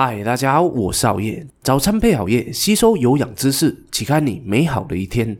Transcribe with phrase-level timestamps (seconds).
[0.00, 1.44] 嗨，大家好，我是熬夜。
[1.60, 5.36] 早餐配好夜，吸收有氧知识，启开你美好的一天。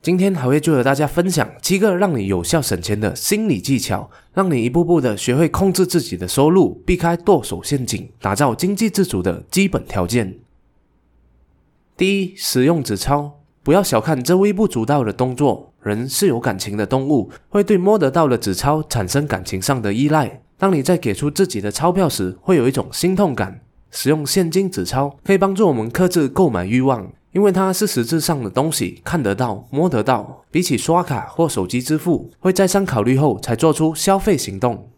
[0.00, 10.38] 今天熬夜就和大家分享七个让你有效省钱的心理技巧，让你一步步的学会控制自己的收入，避开剁手陷阱，打造经济自主的基本条件。
[11.96, 13.32] 第一，使用纸钞，
[13.64, 15.72] 不要小看这微不足道的动作。
[15.82, 20.42] 人是有感情的动物，会对摸得到的纸钞产生感情上的依赖。
[20.56, 23.62] 当你在给出自己的钞票时，会有一种心痛感。
[23.96, 30.44] 使用现金纸钞可以帮助我们克制购买欲望，因为它是实质上的东西，看得到、摸得到。
[30.50, 34.90] 比起刷卡或手机支付，会再三考虑后才做出消费行动。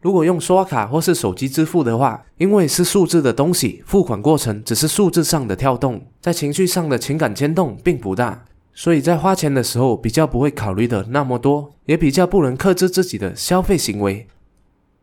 [0.00, 14.26] 如果用刷卡或是手机支付的话，因为是数字的东西，付款过程只是数字上的跳动，在情绪上的情感牵动并不大，所以在花钱的时候比较不会考虑的那么多，也比较不能克制自己的消费行为。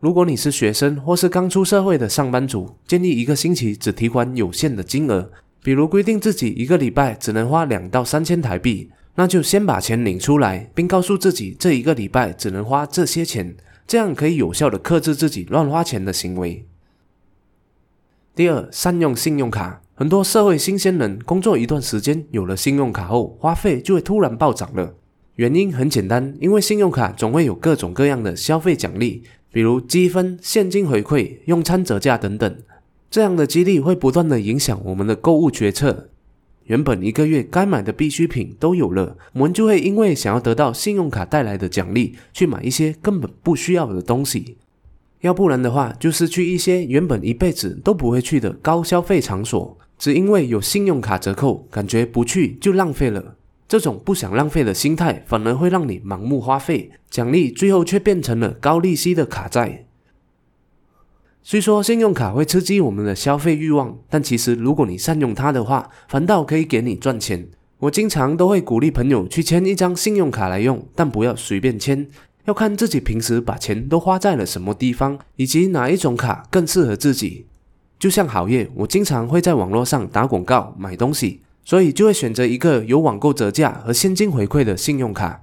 [0.00, 5.30] 如果你是学生或是刚出社会的上班族，建议一个星期只提款有限的金额，
[5.62, 13.54] 比如规定自己一个礼拜只能花两到三千台币，那就先把钱领出来，并告诉自己这一个礼拜只能花这些钱，
[13.86, 16.64] 这样可以有效的克制自己乱花钱的行为。
[18.34, 24.94] 第二，善用信用卡，很多社会新鲜人工作一段时间，有了信用卡后，花费就会突然暴涨了。
[25.34, 29.24] 原因很简单，因为信用卡总会有各种各样的消费奖励。
[29.52, 32.56] 比如积分、现金回馈、用餐折价等等，
[33.10, 36.08] 这样的激励会不断的影响我们的购物决策。
[36.64, 44.56] 原本一个月该买的必需品都有了，我们就会因为想要得到信用卡带来的奖励，去买一些根本不需要的东西。
[45.22, 53.34] 要不然的话，就是去一些原本一辈子都不会去的高消费场所，只因为有信用卡折扣，感觉不去就浪费了。
[53.70, 59.86] 这种不想浪费的心态，反而会让你盲目花费，奖励最后却变成了高利息的卡债。
[61.44, 67.46] 虽说信用卡会刺激我们的消费欲望，但其实如果你善用它的话，反倒可以给你赚钱。
[67.78, 72.08] 我经常都会鼓励朋友去签一张信用卡来用，但不要随便签，
[72.46, 77.46] 要看自己平时把钱都花在了什么地方，以及哪一种卡更适合自己。
[78.00, 81.42] 就像好业，我经常会在网络上打广告买东西。
[81.70, 85.42] 所以就会选择一个有网购折价和现金回馈的信用卡。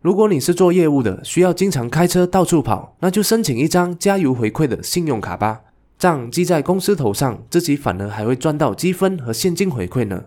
[0.00, 5.60] 如果你是做业务的，需要经常开车到处跑，那就申请一张加油回馈的信用卡吧。
[5.96, 10.24] 账记在公司头上，自己反而还会赚到积分和现金回馈呢。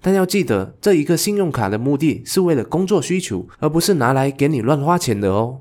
[0.00, 5.60] 但要记得，这一个信用卡的目的是为了工作需求，而不是拿来给你乱花钱的哦。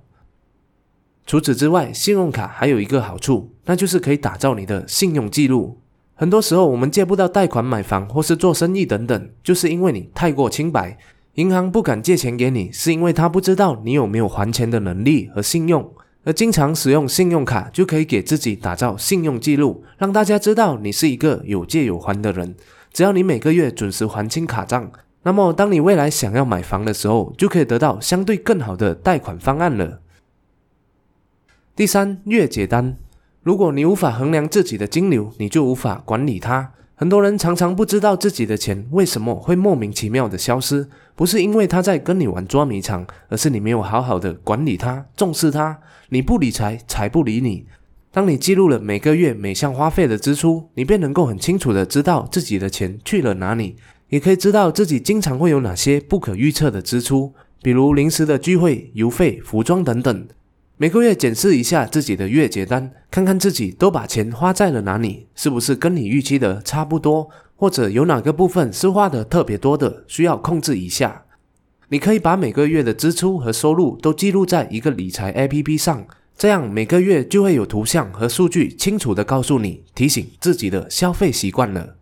[1.28, 5.78] 除此之外，信用卡还有一个好处，那就是可以打造你的信用记录。
[6.20, 10.98] 很多时候，我们借不到贷款买房或是做生意等等，就是因为你太过清白，
[11.36, 15.90] 银行不敢借钱给你，是因为他不知道你有没有还钱的能力和信用。
[16.26, 22.54] 而经常使用信用卡，就可以给自己打造信用记录，让大家知道你是一个有借有还的人。
[22.92, 24.92] 只要你每个月准时还清卡账，
[25.24, 30.02] 那么当你未来想要买房的时候，就可以得到相对更好的贷款方案了。
[31.78, 32.98] 第三，月结单。
[33.42, 36.72] 如果你无法衡量自己的金流，你就无法管理它。
[36.96, 45.80] 很多人常常不知道自己的钱为什么会莫名其妙的消失，不是因为他在跟你玩捉迷藏，而是你没有好好的管理它、重视它。
[46.10, 47.66] 你不理财，财不理你。
[48.12, 53.78] 当你记录了每个月每项花费的支出，你便能够很清楚的知道自己的钱去了哪里，
[54.10, 60.28] 也可以知道自己经常会有哪些不可预测的支出，比如临时的聚会、邮费、服装等等。
[60.82, 71.26] 每个月检视一下自己的月结单，看看自己都把钱花在了哪里，是不是跟你预期的差不多，或者有哪个部分是花的特别多的，需要控制一下。
[71.90, 76.08] 你可以把每个月的支出和收入都记录在一个理财 APP 上，
[76.38, 81.98] 这样每个月就会有图像和数据清楚的告诉你，提醒自己的消费习惯了。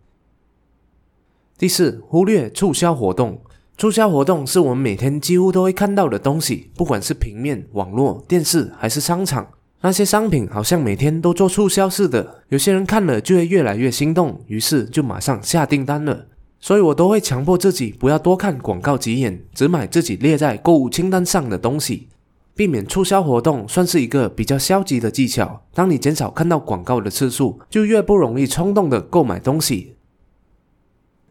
[1.58, 3.42] 第四，忽略促销活动。
[3.78, 9.46] 促销活动是我们每天几乎都会看到的东西，不管是平面、网络、电视还是商场，
[9.82, 12.42] 那些商品好像每天都做促销似的。
[12.48, 16.26] 有些人看了就会越来越心动，于是就马上下订单了。
[16.58, 22.08] 所以我都会强迫自己不要多看广告几眼，只买自己列在购物清单上的东西，
[22.56, 25.62] 避免促销活动，算是一个比较消极的技巧。
[25.72, 29.94] 当你减少看到广告的次数，就越不容易冲动的购买东西。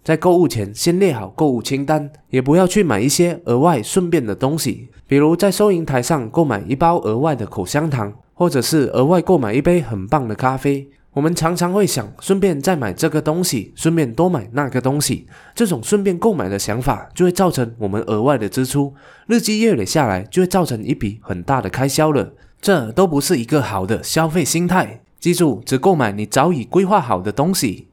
[0.07, 10.87] 在购物前先列好购物清单，也不要去买一些额外顺便的东西，比如在收银台上购买一包额外的口香糖，或者是额外购买一杯很棒的咖啡。
[11.11, 18.93] 我们常常会想，顺便再买这个东西，顺便多买那个东西，这种顺便购买的想法就会造成我们额外的支出，
[19.25, 22.31] 日积月累下来就会造成一笔很大的开销了。
[22.61, 25.01] 这都不是一个好的消费心态。
[25.19, 27.86] 记住，只购买你早已规划好的东西。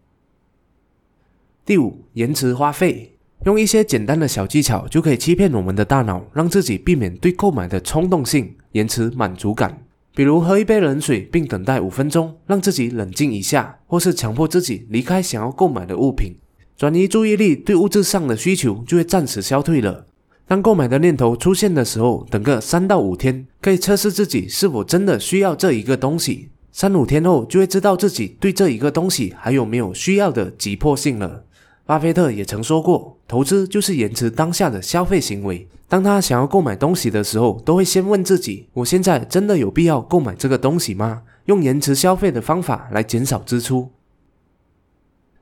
[1.67, 3.17] 第五，延迟花费，
[3.47, 9.83] 用一些简单的小技巧就可以欺骗我们的大脑，让自己避免对购买的冲动性，延迟满足感。
[10.15, 16.35] 比如喝一杯冷水并等待五分钟，让自己冷静一下，或是强迫自己离开想要购买的物品，
[16.77, 20.05] 转移注意力，对物质上的需求就会暂时消退了。
[20.47, 26.51] 当购买的念头出现的时候，等个三到五天，可以测试自己是否真的需要这一个东西。
[26.71, 31.45] 三五天后，就会知道自己对这一个东西还有没有需要的急迫性了。
[31.87, 35.69] 巴菲特也曾说过，投资就是延迟当下的消费行为。
[35.87, 41.23] 当他想要购买东西的时候，都会先问自己：我现在真的有必要购买这个东西吗？
[41.45, 43.91] 用延迟消费的方法来减少支出。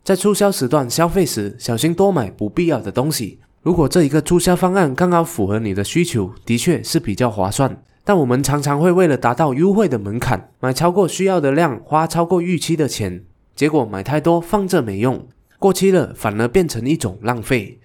[0.02, 3.38] 在促销时段消费时，小心多买不必要的东西。
[3.62, 7.80] 如果这一个促销方案刚好符合你的需求，的确是比较划算。
[8.02, 13.22] 但我们常常会为了达到优惠的门槛，买超过需要的量，花超过预期的钱，
[13.54, 15.24] 结果买太多放着没用。
[15.62, 17.78] 过期了，反而变成一种浪费。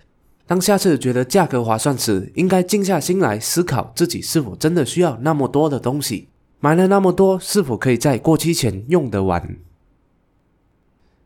[0.48, 6.28] 当下次觉得价格划算时，应该静下心来思考自己是否真的需要那么多的东西，
[6.60, 9.58] 买了那么多，是否可以在过期前用得完？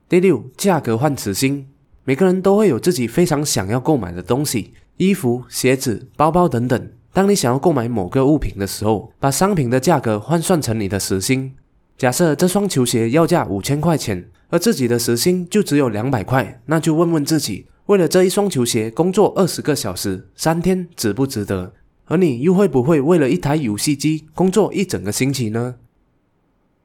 [0.09, 1.69] 第六，价格换此心。
[2.03, 6.91] 每个人都会有自己非常想要购买的东西，衣服、鞋子、包包等等。
[7.13, 11.53] 当你想要购买某个物品的时候，把商品的价格换算成你的时薪。
[11.97, 14.29] 假设这双球鞋要价五千块钱。
[14.51, 21.73] 而自己的时薪就只有两百块，那就问问自己，为了这一双球鞋工作二十个小时，三天值不值得？
[22.05, 25.75] 而你又会不会为了一台游戏机工作一整个星期呢？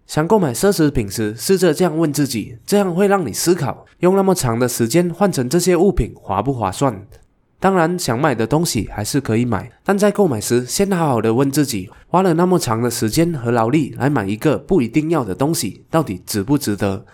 [0.06, 7.04] 想购买奢侈品时，试着这样问自己，这样会让你思考，用那么长的时间换成这些物品划不划算？
[7.58, 17.04] 当然，想买的东西还是可以买，但在购买时，先好好的问自己，花了那么长的时间和劳力来买一个不一定要的东西，到底值不值得？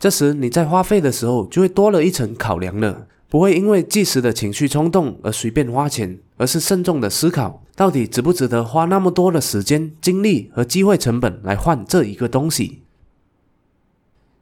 [0.00, 12.80] 这时你在花费的时候就会多了一层考量了，不会因为即时的情绪冲动而随便花钱，而是慎重的思考到底值不值得花那么多的时间、精力和机会成本来换这一个东西。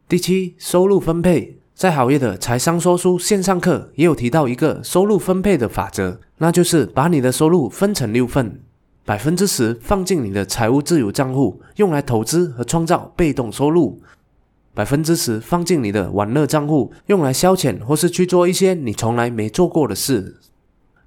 [0.09, 8.61] 第七，收入分配，在好业的财商说书线上课也有提到一个收入分配的法则，那就是把你的收入分成六份，
[9.05, 14.01] 百分之十放进你的财务自由账户，用来投资和创造被动收入。
[14.79, 20.37] 百分之十放进你的玩乐账户，用来消遣或是去做一些你从来没做过的事。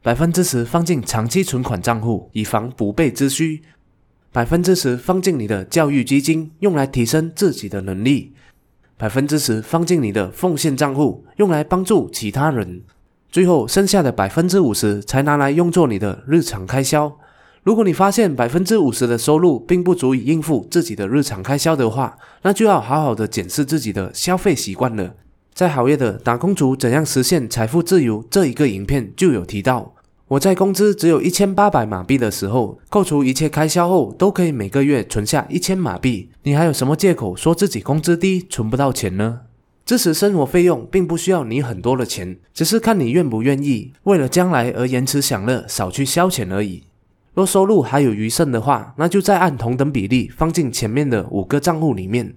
[0.01, 3.61] 百分之十放进长期存款账户，以防不备之需。
[4.33, 8.33] 百分之十放进你的教育基金，用来提升自己的能力。
[8.97, 12.81] 百分之十放进你的奉献账户，用来帮助其他人。
[13.29, 17.17] 最后剩下的百分之五十才拿来用作你的日常开销。
[17.63, 25.13] 如果你发现百分之五十的收入并不足以应付自己的日常开销的话，那就要好好的检视自己的消费习惯了。
[25.53, 29.93] 在好业的打工族怎样实现财富自由这一个影片就有提到，
[30.29, 36.31] 我在工资只有一千八百马币的时候，扣除一切开销后，都可以每个月存下一千马币。
[36.41, 39.41] 你还有什么借口说自己工资低存不到钱呢？
[39.85, 46.81] 支持生活费用并不需要你很多的钱，只是看你愿不愿意为了将来而延迟享乐，少去消遣而已。
[47.33, 52.35] 若收入还有余剩的话，那就再按同等比例放进前面的五个账户里面。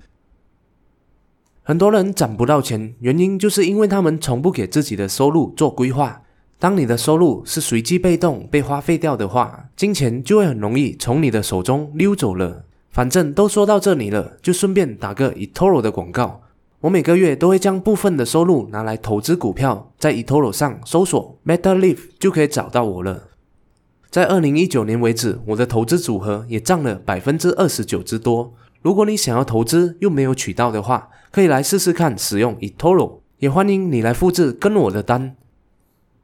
[1.62, 6.20] 很多人攒不到钱，原因就是因为他们从不给自己的收入做规划。
[6.58, 12.64] 当你的收入是随机被动被花费掉的话，金钱就会很容易从你的手中溜走了。
[12.90, 16.42] 反正都说到这里了，就顺便打个 eToro 的广告。
[16.82, 23.30] 我每个月都会将部分的收入拿来投资股票，在 eToro 上搜索 MetaLive 就可以找到我了。
[24.14, 28.54] 在二零一九年为止，我的投资组合也涨了百分之二十九之多。
[28.80, 35.34] 如果你想要投资又没有渠道的话，可以来试试看使用 eToro，也欢迎你来复制跟我的单。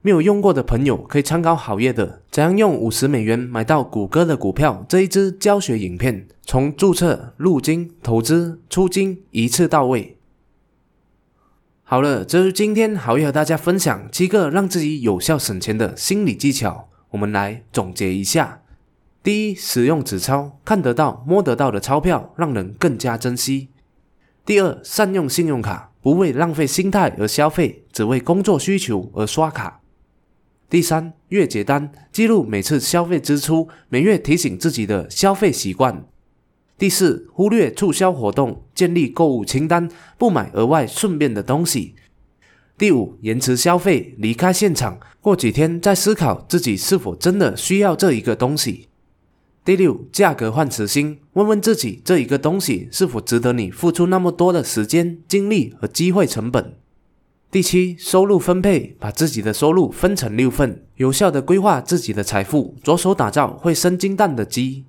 [0.02, 10.16] 没有用过的朋友可以参考好业的怎样用五十美元买到谷歌的股票这一支教学影片，从注册、入金、投资、出金一次到位。
[11.82, 16.87] 好了，这是今天好业和大家分享七个让自己有效省钱的心理技巧。
[17.10, 18.62] 我们来总结一下：
[19.22, 23.68] 第一，使用纸钞，看得到、摸得到的钞票，让人更加珍惜；
[24.44, 29.80] 第二，善用信用卡，不为浪费心态而消费，只为工作需求而刷卡；
[30.68, 36.04] 第三，月结单，记录每次消费支出，每月提醒自己的消费习惯；
[36.78, 41.96] 第四，忽略促销活动，建立购物清单，不买额外顺便的东西。
[42.80, 48.88] 第五，延迟消费，离开现场，过几天再思考自己是否真的需要这一个东西。
[49.62, 56.75] 第六，价格换磁心，问问自己这一个东西是否值得你付出那么多的时间、精力和机会成本。
[57.50, 64.87] 第七，收入分配，把自己的收入分成六份，有效的规划自己的财富，着手打造会生金蛋的鸡。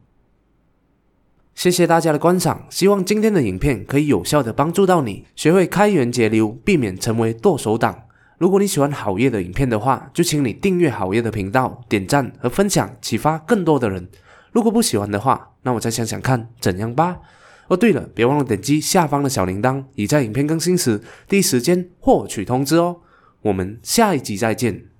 [1.53, 8.03] 谢谢大家的观赏，希望今天的影片可以有效的帮助到你，学会开源节流，避免成为剁手党。
[8.37, 14.09] 如果你喜欢好业的影片的话，就请你订阅好业的频道，点赞和分享，启发更多的人。
[14.51, 17.19] 如果不喜欢的话，那我再想想看怎样吧。
[17.67, 22.97] 哦，对了，别忘了点击下方的小铃铛，以在影片更新时第一时间获取通知哦。
[23.43, 24.90] 我们下一集再见。